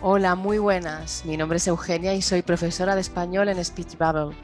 [0.00, 1.24] Hola, muy buenas.
[1.24, 4.36] Mi nombre es Eugenia y soy profesora de español en Speech Bubble.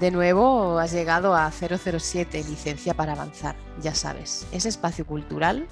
[0.00, 3.56] De nuevo has llegado a 007, licencia para avanzar.
[3.80, 5.66] Ya sabes, es espacio cultural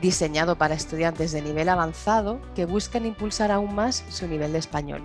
[0.00, 5.02] diseñado para estudiantes de nivel avanzado que buscan impulsar aún más su nivel de español.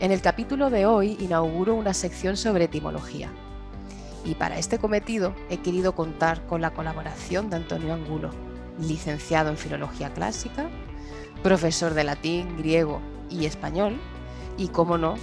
[0.00, 3.32] En el capítulo de hoy inauguro una sección sobre etimología.
[4.24, 8.30] Y para este cometido he querido contar con la colaboración de Antonio Angulo,
[8.78, 10.68] licenciado en Filología Clásica,
[11.42, 13.00] profesor de latín, griego
[13.30, 14.00] y español,
[14.56, 15.14] y como no,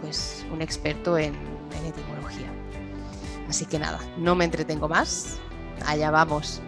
[0.00, 2.50] pues un experto en, en etimología.
[3.48, 5.38] Así que nada, no me entretengo más,
[5.86, 6.60] allá vamos.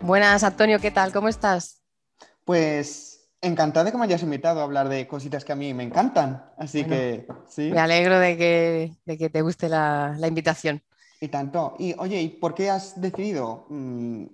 [0.00, 1.12] Buenas, Antonio, ¿qué tal?
[1.12, 1.82] ¿Cómo estás?
[2.44, 5.82] Pues encantado de que me hayas invitado a hablar de cositas que a mí me
[5.84, 6.44] encantan.
[6.58, 7.70] Así Bueno, que sí.
[7.70, 10.82] Me alegro de que, de que te guste la, la invitación.
[11.20, 11.76] Y tanto.
[11.78, 14.26] Y oye, ¿y por qué has decidido mm,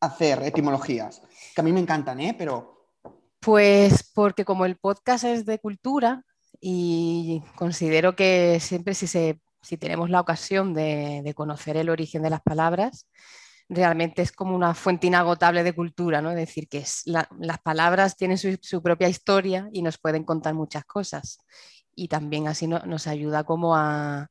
[0.00, 1.22] hacer etimologías?
[1.54, 2.34] Que a mí me encantan, ¿eh?
[2.36, 2.88] Pero
[3.40, 6.24] Pues porque como el podcast es de cultura
[6.60, 12.22] y considero que siempre si, se, si tenemos la ocasión de, de conocer el origen
[12.22, 13.06] de las palabras,
[13.70, 16.30] realmente es como una fuente inagotable de cultura, ¿no?
[16.30, 21.38] Es decir, que las palabras tienen su, propia historia y nos pueden contar muchas cosas.
[21.94, 24.28] Y también así no- nos ayuda como a,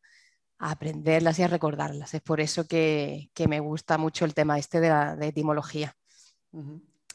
[0.60, 2.14] aprenderlas y a recordarlas.
[2.14, 5.96] Es por eso que, me gusta mucho el tema este de la etimología.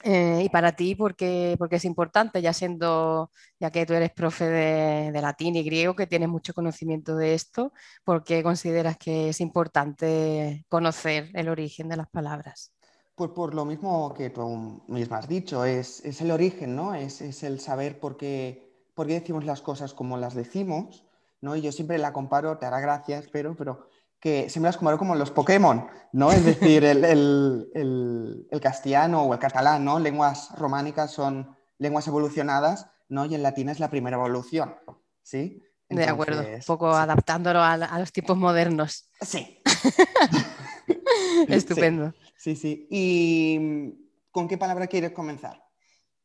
[0.06, 2.42] Eh, y para ti, ¿por qué, por qué es importante?
[2.42, 7.16] Ya siendo, ya que tú eres profe de, latín y griego, que tienes mucho conocimiento
[7.16, 7.72] de esto,
[8.04, 12.70] ¿por qué consideras que es importante conocer el origen de las palabras?
[13.14, 16.94] Pues por lo mismo que tú misma has dicho, es, el origen, ¿no?
[16.94, 21.06] Es, el saber por qué, por qué decimos las cosas como las decimos,
[21.40, 21.56] ¿no?
[21.56, 23.88] Y yo siempre la comparo, te hará gracia, espero, pero
[24.24, 26.32] que siempre las comparo como los Pokémon, ¿no?
[26.32, 29.98] Es decir, el, el- el- el castellano o el catalán, ¿no?
[29.98, 33.26] Lenguas románicas son lenguas evolucionadas, ¿no?
[33.26, 34.76] Y el latín es la primera evolución,
[35.22, 35.62] ¿sí?
[35.90, 36.98] De acuerdo, un poco sí.
[36.98, 39.10] adaptándolo a, a los tiempos modernos.
[39.20, 39.60] Sí,
[41.48, 42.14] Estupendo.
[42.38, 42.86] sí, sí.
[42.90, 43.92] ¿Y
[44.30, 45.62] con qué palabra quieres comenzar?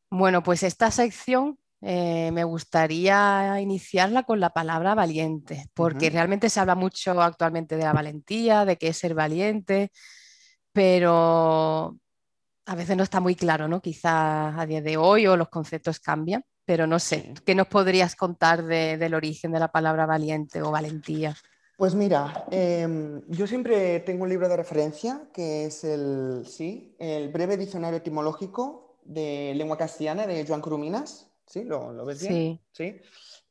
[0.08, 6.60] Bueno, pues esta sección eh, me gustaría iniciarla con la palabra valiente, porque realmente se
[6.60, 9.90] habla mucho actualmente de la valentía, de qué es ser valiente,
[10.72, 11.96] pero
[12.66, 13.80] a veces no está muy claro, ¿no?
[13.80, 17.34] Quizás a día de hoy o los conceptos cambian, pero no sé.
[17.44, 21.34] ¿qué nos podrías contar de- del origen de la palabra valiente o valentía?
[21.76, 27.30] Pues mira, em, yo siempre tengo un libro de referencia que es el, sí, el
[27.30, 31.29] breve diccionario etimológico de lengua castellana de Joan Coromines.
[31.50, 31.64] ¿Sí?
[31.64, 32.32] ¿Lo, lo ves bien?
[32.32, 33.00] Sí, Sí.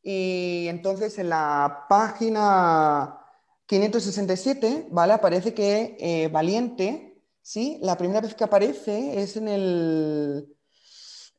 [0.02, 3.20] Y entonces en la página
[3.66, 5.12] 567, ¿vale?
[5.14, 7.78] Aparece que eh, valiente, ¿sí?
[7.82, 10.56] La primera vez que aparece es en el...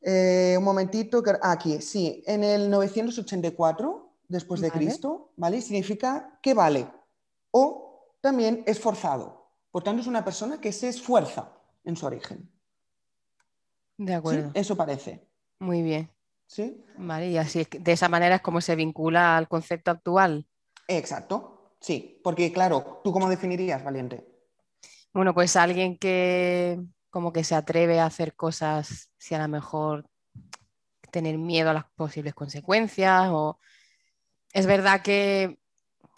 [0.01, 5.61] eh, un momentito, que- ah, aquí, sí, en el 984 después de vale, Cristo, ¿vale?
[5.61, 6.87] Significa que vale
[7.49, 9.49] o también esforzado.
[9.71, 11.51] Por tanto, es una persona que se esfuerza
[11.83, 12.47] en su origen.
[13.97, 14.15] de ¿Sí?
[14.15, 15.27] acuerdo, Eso parece.
[15.59, 16.09] muy bien.
[16.51, 16.83] ¿Sí?
[16.97, 20.45] Vale, y así de esa manera es como se vincula al concepto actual.
[20.87, 21.75] Exacto.
[21.79, 22.19] Sí.
[22.21, 24.27] Porque, claro, ¿tú cómo definirías valiente?
[25.13, 26.77] Bueno, pues alguien que
[27.09, 30.09] como que se atreve a hacer cosas si a lo mejor
[31.09, 33.59] tener miedo a las posibles consecuencias o
[34.53, 35.57] es verdad que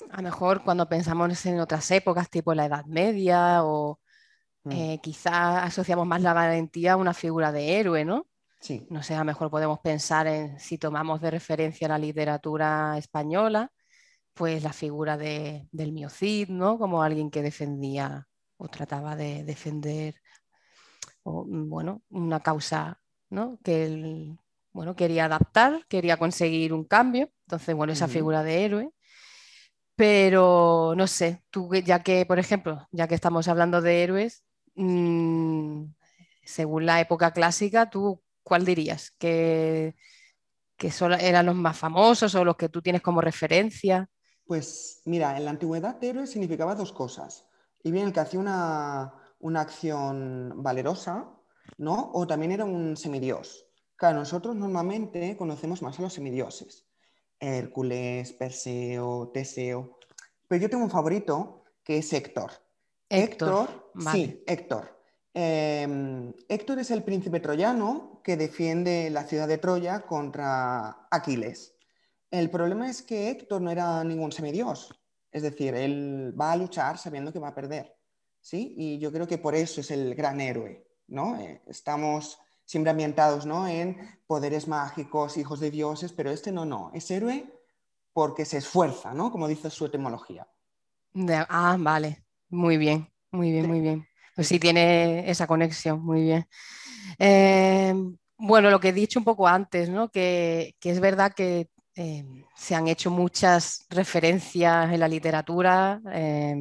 [0.09, 3.99] a lo mejor cuando pensamos en otras épocas, tipo la Edad Media o
[4.63, 8.27] Mm, eh, quizás asociamos más la valentía a una figura de héroe, ¿no?
[8.63, 8.87] Sí.
[8.89, 13.69] No sé, a lo mejor podemos pensar en si tomamos de referencia la literatura española,
[14.33, 16.77] pues la figura de, del Mío Cid, ¿no?
[16.79, 18.25] Como alguien que defendía
[18.55, 20.15] o trataba de defender
[21.23, 23.59] o, mm, bueno, una causa, ¿no?
[23.65, 24.39] Que él,
[24.71, 27.29] bueno, quería adaptar, quería conseguir un cambio.
[27.47, 28.91] Entonces, bueno, esa figura de héroe.
[29.95, 34.45] Pero no sé, tú ya que, por ejemplo, ya que estamos hablando de héroes,
[34.75, 35.83] mm,
[36.45, 39.11] según la época clásica, ¿tú cuál dirías?
[39.17, 39.95] ¿Que,
[40.77, 44.09] que solo eran los más famosos o los que tú tienes como referencia?
[44.45, 47.47] Pues mira, en la antigüedad héroe significaba dos cosas.
[47.83, 51.29] Y bien el que hacía una, una acción valerosa,
[51.77, 52.11] ¿no?
[52.13, 53.65] O también era un semidios.
[53.95, 56.85] Claro, nosotros normalmente conocemos más a los semidioses.
[57.39, 59.99] Hércules, Perseo, Teseo.
[60.47, 62.51] Pero yo tengo un favorito que es Héctor.
[63.09, 64.17] Héctor, Héctor, vale.
[64.17, 64.99] sí, Héctor.
[65.33, 71.75] Eh, Héctor es el príncipe troyano que defiende la ciudad de Troya contra Aquiles.
[72.31, 74.99] El problema es que Héctor no era ningún semidios.
[75.31, 77.95] Es decir, él va a luchar sabiendo que va a perder.
[78.39, 78.73] ¿sí?
[78.77, 80.87] Y yo creo que por eso es el gran héroe.
[81.07, 81.39] ¿no?
[81.39, 83.67] Eh, estamos siempre ambientados ¿no?
[83.67, 86.91] en poderes mágicos, hijos de dioses, pero este no, no.
[86.93, 87.51] Es héroe
[88.13, 89.31] porque se esfuerza, ¿no?
[89.31, 90.47] como dice su etimología.
[91.49, 92.23] ah, vale.
[92.49, 94.07] Muy bien, muy bien, muy bien.
[94.35, 96.47] Pues sí, tiene esa conexión, muy bien.
[97.19, 97.93] Eh,
[98.37, 100.09] bueno, lo que he dicho un poco antes, ¿no?
[100.09, 102.25] que, es verdad que eh,
[102.55, 106.55] se han hecho muchas referencias en la literatura eh,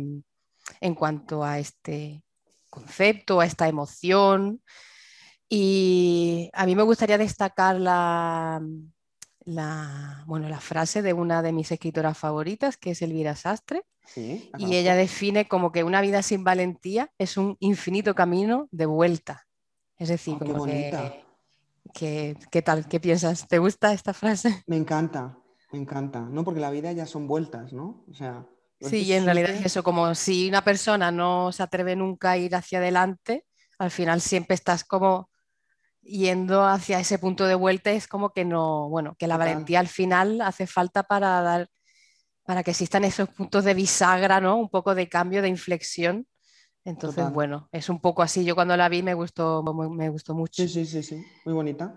[0.81, 2.23] en cuanto a este
[2.71, 4.63] concepto, a esta emoción.
[5.49, 8.61] Y a mí me gustaría destacar la,
[10.27, 13.83] bueno, la frase de una de mis escritoras favoritas, que es Elvira Sastre,
[14.17, 19.47] y ella define como que una vida sin valentía es un infinito camino de vuelta.
[20.03, 20.65] Es decir, oh, como
[21.95, 22.89] que, ¿qué tal?
[22.89, 23.47] ¿Qué piensas?
[23.47, 24.65] ¿Te gusta esta frase?
[24.67, 25.39] Me encanta,
[25.71, 26.19] me encanta.
[26.19, 28.05] No, porque la vida ya son vueltas, ¿no?
[28.11, 28.45] O sea.
[28.81, 32.37] Sí, y en realidad es eso, como si una persona no se atreve nunca a
[32.37, 33.47] ir hacia adelante,
[33.79, 35.31] al final siempre estás como
[36.01, 39.87] yendo hacia ese punto de vuelta, es como que no, bueno, que la valentía al
[39.87, 41.69] final hace falta para dar
[42.45, 44.57] para que existan esos puntos de bisagra, ¿no?
[44.57, 46.27] Un poco de cambio, de inflexión.
[46.85, 48.45] Entonces, bueno, es un poco así.
[48.45, 50.63] Yo cuando la vi me gustó, me gustó mucho.
[50.63, 51.25] Sí, sí, sí, sí.
[51.45, 51.95] Muy bonita.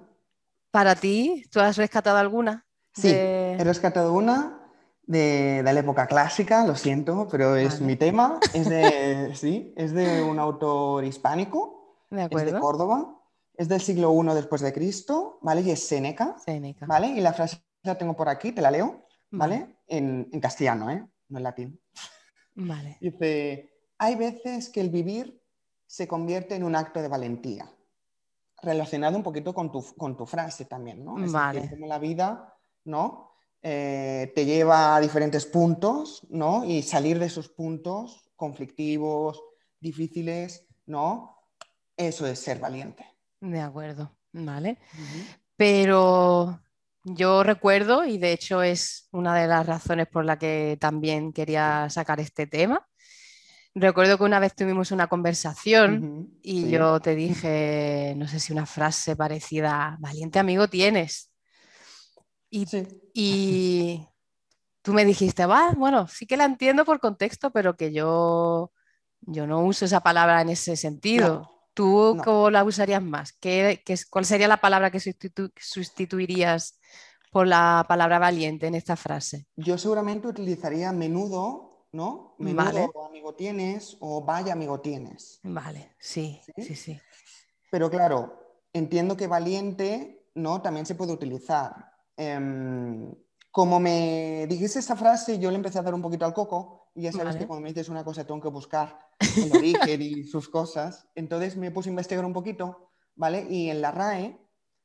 [0.71, 2.65] Para ti, ¿tú has rescatado alguna?
[2.93, 4.61] Sí, he rescatado una
[5.03, 8.39] de, la época clásica, lo siento, pero es mi tema.
[8.53, 12.05] Es de, sí, es de un autor hispánico.
[12.09, 12.47] De acuerdo.
[12.47, 13.21] Es de Córdoba.
[13.57, 15.61] Es del siglo I después de Cristo, ¿vale?
[15.61, 16.35] Y es Séneca.
[16.37, 16.85] Séneca.
[16.85, 17.07] ¿Vale?
[17.07, 19.05] Y la frase la tengo por aquí, te la leo.
[19.31, 19.77] ¿vale?
[19.87, 21.05] En, castellano, ¿eh?
[21.29, 21.81] No en latín.
[22.55, 22.97] Vale.
[23.01, 25.41] Dice, hay veces que el vivir
[25.87, 27.71] se convierte en un acto de valentía,
[28.61, 31.23] relacionado un poquito con tu, con tu frase también, ¿no?
[31.23, 31.69] Es vale.
[31.69, 32.53] como la vida,
[32.85, 33.31] ¿no?
[33.61, 36.65] Eh, te lleva a diferentes puntos, ¿no?
[36.65, 39.41] Y salir de esos puntos conflictivos,
[39.79, 41.39] difíciles, ¿no?
[41.95, 43.05] Eso es ser valiente.
[43.39, 44.77] De acuerdo, vale.
[45.55, 46.59] Pero
[47.03, 51.87] yo recuerdo, y de hecho es una de las razones por la que también quería
[51.89, 52.87] sacar este tema,
[53.75, 58.65] recuerdo que una vez tuvimos una conversación y yo te dije, no sé si una
[58.65, 61.31] frase parecida, valiente amigo tienes.
[62.49, 62.65] Y,
[63.13, 64.07] y
[64.81, 68.71] tú me dijiste, va, bueno, sí que la entiendo por contexto, pero que yo,
[69.21, 71.51] yo no uso esa palabra en ese sentido.
[71.73, 73.33] ¿Tú cómo la usarías más?
[73.33, 75.01] ¿Qué, cuál sería la palabra que
[75.57, 76.79] sustituirías
[77.31, 79.47] por la palabra valiente en esta frase?
[79.57, 82.35] Yo seguramente utilizaría menudo, ¿no?
[82.37, 85.39] Menudo amigo tienes o vaya amigo tienes.
[85.43, 86.99] Vale, sí, sí, sí,
[87.71, 90.61] Pero claro, entiendo que valiente, ¿no?
[90.61, 91.93] También se puede utilizar.
[92.17, 93.15] Em,
[93.49, 97.03] como me dijiste esta frase, yo le empecé a dar un poquito al coco y
[97.03, 100.49] ya sabes que cuando me dices una cosa tengo que buscar el origen y sus
[100.49, 101.07] cosas.
[101.15, 103.47] Entonces me puse a investigar un poquito, ¿vale?
[103.49, 104.37] Y en la RAE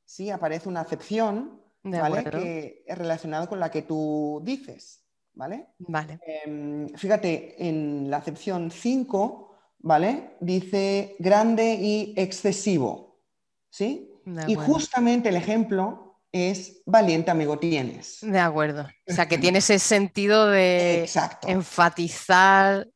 [0.05, 2.25] sí aparece una acepción, ¿vale?
[2.25, 5.05] Que es relacionada con la que tú dices,
[5.35, 5.69] ¿vale?
[5.79, 6.21] Vale.
[6.27, 10.37] Em, fíjate, en la acepción 5, ¿vale?
[10.41, 13.23] Dice grande y excesivo,
[13.71, 14.11] ¿sí?
[14.47, 18.19] Y justamente el ejemplo es valiente amigo tienes.
[18.23, 18.87] De acuerdo.
[19.09, 21.09] O sea, que tiene ese sentido de
[21.47, 22.88] enfatizar,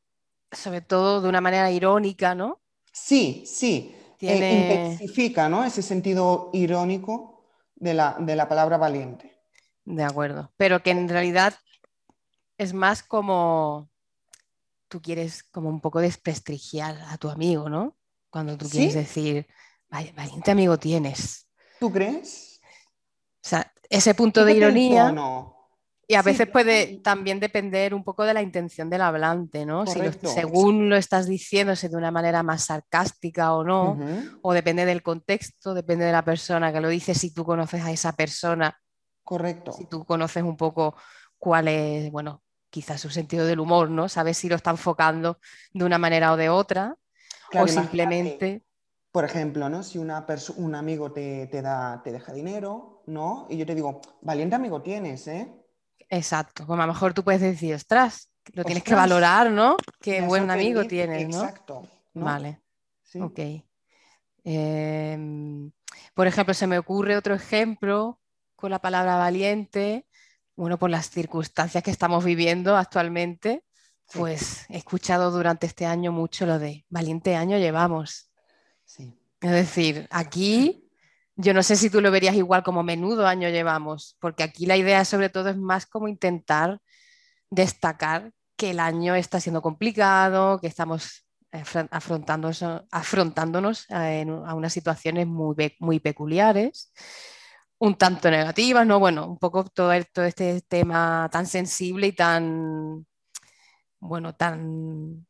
[0.52, 2.60] sobre todo de una manera irónica, ¿no?
[2.92, 3.96] Sí, sí.
[4.18, 4.86] Tiene...
[4.92, 5.64] intensifica, ¿no?
[5.64, 7.44] Ese sentido irónico
[7.74, 9.32] de la, de la palabra valiente.
[9.84, 10.52] De acuerdo.
[10.56, 11.54] Pero que en realidad
[12.58, 13.90] es más como
[14.88, 17.96] tú quieres como un poco desprestigiar a tu amigo, ¿no?
[18.30, 19.46] Cuando tú quieres decir,
[19.88, 21.48] valiente amigo tienes.
[21.80, 22.60] ¿Tú crees?
[23.44, 25.14] O sea, ese punto de ironía.
[26.06, 29.86] Y a veces puede también depender un poco de la intención del hablante, ¿no?
[29.86, 33.98] Si según lo estás diciéndose de una manera más sarcástica o no,
[34.42, 37.90] o depende del contexto, depende de la persona que lo dice, si tú conoces a
[37.90, 38.78] esa persona.
[39.24, 39.72] Correcto.
[39.72, 40.94] Si tú conoces un poco
[41.38, 42.43] cuál es, bueno,
[42.74, 44.08] quizás su sentido del humor, ¿no?
[44.08, 45.38] Sabes si lo está enfocando
[45.72, 46.96] de una manera o de otra,
[47.52, 48.64] o simplemente
[49.12, 49.84] por ejemplo, ¿no?
[49.84, 50.26] si una
[50.56, 53.46] un amigo te, da, te deja dinero, ¿no?
[53.48, 55.54] Y yo te digo, valiente amigo tienes, ¿eh?
[56.10, 59.76] Exacto, como a lo mejor tú puedes decir, ostras, lo tienes que valorar, ¿no?
[60.00, 61.44] Qué buen amigo tienes, ¿no?
[61.44, 61.86] Exacto.
[62.14, 62.60] Vale.
[63.20, 63.38] Ok.
[64.42, 65.70] Em,
[66.12, 68.18] por ejemplo, se me ocurre otro ejemplo
[68.56, 70.08] con la palabra valiente,
[70.56, 73.64] bueno, por las circunstancias que estamos viviendo actualmente,
[74.12, 78.30] pues he escuchado durante este año mucho lo de valiente año llevamos.
[79.40, 80.88] Es decir, aquí
[81.36, 84.76] yo no sé si tú lo verías igual como menudo año llevamos, porque aquí la
[84.76, 86.78] idea sobre todo es más como intentar
[87.50, 91.26] destacar que el año está siendo complicado, que estamos
[91.90, 96.92] afrontándonos, afrontándonos a, a unas situaciones muy, muy peculiares,
[97.78, 98.98] un tanto negativas, ¿no?
[98.98, 103.06] Bueno, un poco todo, todo este tema tan sensible y tan,
[104.00, 105.26] bueno, tan,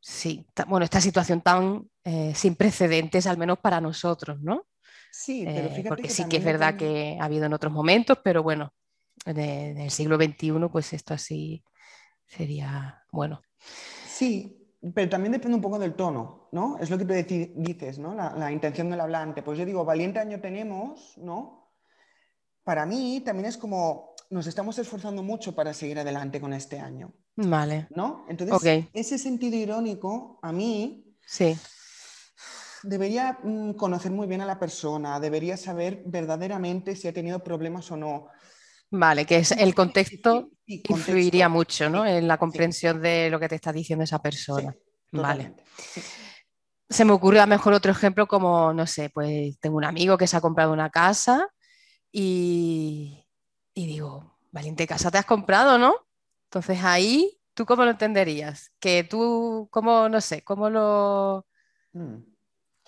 [0.00, 4.66] sí, bueno, esta situación tan eh, sin precedentes, al menos para nosotros, ¿no?
[5.10, 8.42] Sí, pero eh, porque sí que es verdad que ha habido en otros momentos, pero
[8.42, 8.72] bueno,
[9.26, 11.62] en el siglo XXI, pues esto así
[12.26, 13.42] sería bueno.
[14.06, 16.76] Sí, pero también depende un poco del tono, ¿no?
[16.78, 18.14] Es lo que tú dices, ¿no?
[18.14, 19.42] La, intención del hablante.
[19.42, 21.72] Pues yo digo, valiente año tenemos, ¿no?
[22.62, 27.12] Para mí también es como, nos estamos esforzando mucho para seguir adelante con este año.
[27.34, 27.88] Vale.
[27.96, 28.26] ¿No?
[28.28, 31.56] Entonces, ese sentido irónico, a mí, sí.
[32.82, 37.90] debería mm, conocer muy bien a la persona, debería saber verdaderamente si ha tenido problemas
[37.90, 38.28] o no.
[38.90, 42.04] Vale, que es el contexto, influiría mucho ¿no?
[42.04, 44.76] en la comprensión de lo que te está diciendo esa persona.
[45.12, 45.54] vale.
[46.92, 50.26] Se me ocurre a mejor otro ejemplo como, no sé, pues tengo un amigo que
[50.26, 51.48] se ha comprado una casa
[52.10, 53.26] y,
[53.74, 55.94] y digo, valiente casa te has comprado, ¿no?
[56.44, 58.70] Entonces ahí, ¿tú cómo lo entenderías?
[58.78, 61.46] Que tú, ¿cómo, no sé, cómo lo...
[61.92, 62.16] Mm.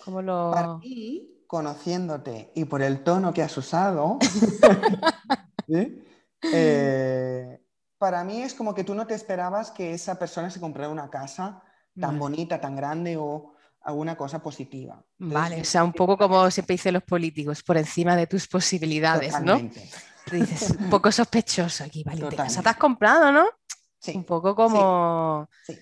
[0.03, 0.51] Cómo lo...
[0.51, 4.19] Para mí, conociéndote y por el tono que has usado,
[6.53, 7.59] Eh,
[7.97, 11.09] para mí es como que tú no te esperabas que esa persona se comprara una
[11.09, 11.63] casa
[11.99, 13.54] tan bonita, tan grande o
[13.85, 15.01] alguna cosa positiva.
[15.19, 19.39] vale, o sea, un poco como siempre dicen los políticos, por encima de tus posibilidades,
[19.41, 19.59] ¿no?
[20.31, 23.45] Dices, un poco sospechoso aquí, vale, te has comprado, ¿no?
[23.99, 24.13] Sí.
[24.15, 25.47] Un poco como...
[25.65, 25.77] Sí.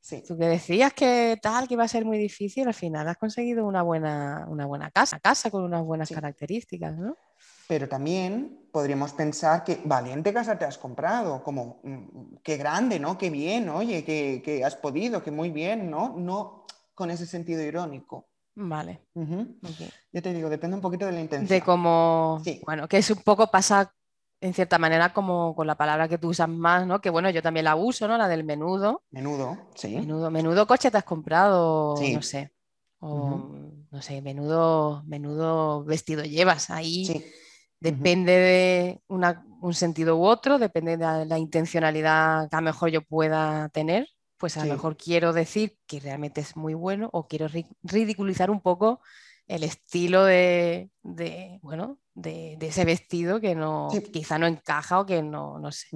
[0.00, 0.24] Sí.
[0.26, 3.66] Tú que decías que tal, que iba a ser muy difícil, al final has conseguido
[3.66, 7.16] una buena, una buena casa, casa con unas buenas características, ¿no?
[7.68, 13.16] Pero también podríamos pensar que valiente casa te has comprado, como mm, qué grande, ¿no?
[13.16, 16.16] Qué bien, oye, que, has podido, que muy bien, ¿no?
[16.16, 16.66] No
[17.00, 18.28] con ese sentido irónico.
[18.54, 19.00] Vale.
[20.12, 21.48] Yo te digo, depende un poquito de la intención.
[21.48, 23.94] De cómo, bueno, que es un poco pasa
[24.38, 27.00] en cierta manera como con la palabra que tú usas más, ¿no?
[27.00, 28.18] Que bueno, yo también la uso, ¿no?
[28.18, 29.02] La del menudo.
[29.10, 29.96] Menudo, sí.
[29.96, 32.52] Menudo, menudo coche te has comprado, no sé.
[32.98, 33.48] O,
[33.90, 37.06] no sé, menudo, menudo vestido llevas ahí.
[37.06, 37.24] Sí
[37.80, 43.00] Depende de un sentido u otro, depende de la, intencionalidad que a lo mejor yo
[43.00, 44.06] pueda tener,
[44.40, 47.46] pues a lo mejor quiero decir que realmente es muy bueno o quiero
[47.82, 49.00] ridiculizar un poco
[49.46, 50.90] el estilo de,
[51.62, 55.88] bueno, de, ese vestido que no, quizá no encaja o que no, no sé.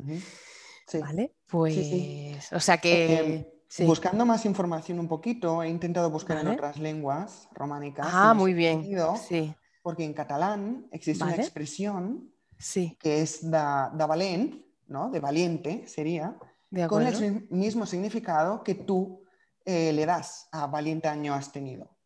[1.01, 1.35] ¿Vale?
[1.47, 3.47] Pues, o sea que...
[3.79, 8.07] Em, buscando más información un poquito, he intentado buscar en otras lenguas románicas.
[8.09, 8.87] Ah, muy bien.
[9.27, 9.53] Sí
[9.85, 12.97] porque en catalán existe una expresión sí.
[12.99, 15.11] que es da, valent, ¿no?
[15.11, 16.39] de valiente sería,
[16.88, 19.25] con el mismo significado que tú
[19.64, 21.97] eh, le das a valiente año has tenido.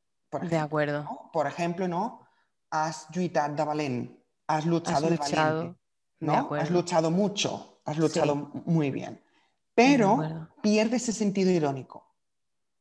[0.42, 1.30] de acuerdo.
[1.32, 2.26] Por ejemplo, ¿no?
[2.70, 5.78] Has lluitat de valent, has luchado de valiente.
[6.20, 6.54] ¿no?
[6.54, 8.34] Has luchado mucho, has luchado
[8.66, 9.20] muy bien.
[9.74, 12.04] Pero pierde ese sentido irónico.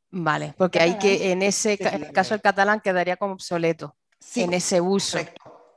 [0.09, 1.77] Vale, porque hay que, en ese
[2.13, 3.95] caso el catalán quedaría como obsoleto
[4.35, 5.19] en ese uso.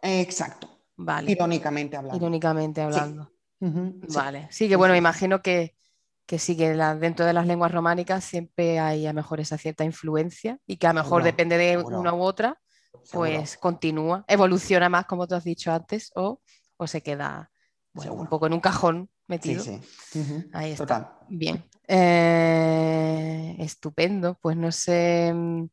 [0.02, 0.69] Exacto.
[0.97, 1.33] Vale.
[1.33, 2.17] Irónicamente hablando.
[2.17, 3.31] Irónicamente hablando.
[3.61, 4.49] Vale.
[4.50, 5.76] Sí, que bueno, me imagino que,
[6.31, 9.83] que sí que dentro de las lenguas románicas siempre hay a lo mejor esa cierta
[9.83, 12.57] influencia y que a lo mejor depende de una u otra,
[13.11, 16.41] pues continúa, evoluciona más como tú has dicho antes o,
[16.77, 17.51] o se queda
[17.95, 19.65] un poco en un cajón metido.
[19.65, 19.81] Sí,
[20.53, 21.19] Ahí está.
[21.29, 21.65] Bien.
[21.89, 24.39] Eh, estupendo.
[24.41, 25.33] Pues no sé.
[25.35, 25.65] Mm,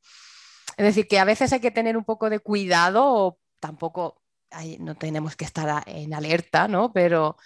[0.75, 4.23] es decir, que a veces hay que tener un poco de cuidado o tampoco
[4.79, 6.91] no tenemos que estar en alerta, ¿no?
[6.91, 7.37] Pero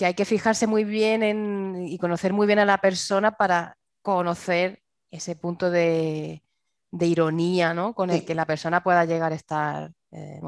[0.00, 4.82] que hay que fijarse muy bien y conocer muy bien a la persona para conocer
[5.10, 6.42] ese punto de,
[6.90, 7.94] ironía, ¿no?
[7.94, 9.92] Con el que la persona pueda llegar a estar.
[10.10, 10.40] Eh,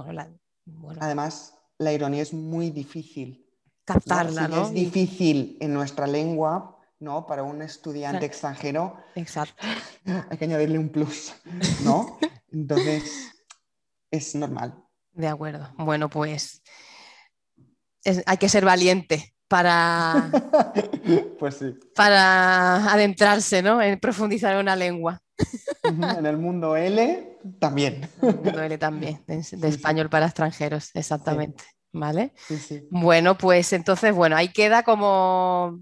[1.01, 3.47] Además, la ironía es muy difícil.
[3.85, 4.63] Captarla, ¿no?
[4.63, 7.27] Es difícil en nuestra lengua ¿no?
[7.27, 8.97] Para un estudiante extranjero.
[9.17, 9.67] Exacto.
[10.31, 11.35] Hay que añadirle un plus,
[11.83, 12.19] ¿no?
[12.51, 13.35] Entonces,
[14.11, 14.83] es normal.
[15.11, 15.69] De acuerdo.
[15.77, 16.63] Bueno, pues
[18.27, 20.31] hay que ser valiente para,
[21.39, 21.75] pues sí.
[21.95, 23.83] para adentrarse, ¿no?
[23.83, 25.21] En profundizar en una lengua.
[25.85, 28.09] En el mundo L también.
[28.23, 31.65] En el mundo L también, de, español para extranjeros, exactamente.
[31.93, 32.33] ¿Vale?
[32.91, 35.81] Bueno, pues entonces, bueno, ahí queda como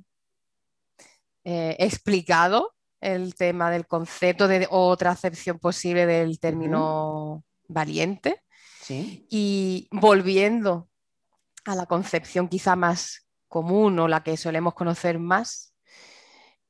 [1.44, 8.42] eh, explicado el tema del concepto de otra acepción posible del término valiente.
[8.82, 9.28] Sí.
[9.30, 10.88] Y volviendo
[11.66, 15.74] a la concepción quizá más común o la que solemos conocer más,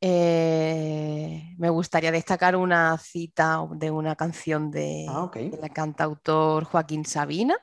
[0.00, 7.56] eh, me gustaría destacar una cita de una canción de, Ah, del cantautor Joaquín Sabina,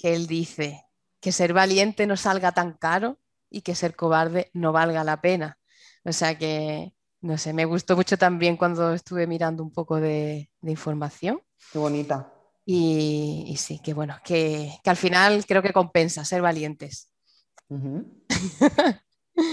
[0.00, 0.86] que él dice
[1.20, 3.18] que ser valiente no salga tan caro
[3.50, 5.58] y que ser cobarde no valga la pena.
[6.04, 10.50] O sea que, no sé, me gustó mucho también cuando estuve mirando un poco de,
[10.60, 11.40] de información.
[11.72, 12.32] Qué bonita.
[12.66, 17.10] Y, y sí, que bueno, que, que al final creo que compensa ser valientes.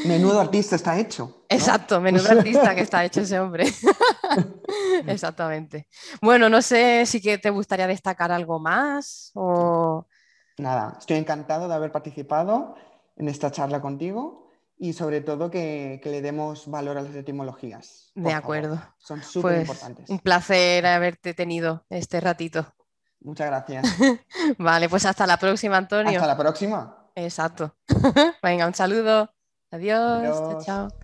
[0.06, 1.26] Menudo artista está hecho.
[1.26, 1.46] ¿no?
[1.50, 3.66] Exacto, menudo artista que está hecho ese hombre.
[5.08, 5.88] Exactamente.
[6.22, 10.08] Bueno, no sé si que te gustaría destacar algo más o...
[10.58, 12.76] Nada, estoy encantado de haber participado
[13.18, 18.12] en esta charla contigo y sobre todo que, que le demos valor a las etimologías.
[18.14, 18.38] De favor.
[18.38, 18.82] acuerdo.
[19.00, 20.10] Son súper Pues importantes.
[20.10, 22.72] un placer haberte tenido este ratito.
[23.22, 23.86] Muchas gracias.
[24.60, 26.12] Vale, pues hasta la próxima, Antonio.
[26.20, 27.01] Hasta la próxima.
[27.16, 27.76] Exacto.
[28.44, 29.30] Venga, un saludo.
[29.72, 30.44] Adiós.
[30.48, 30.66] Chao, Adiós.
[30.66, 31.01] chao.